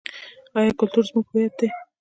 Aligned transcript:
آیا 0.57 0.71
کلتور 0.79 1.03
زموږ 1.09 1.25
هویت 1.29 1.53
دی؟ 1.59 1.67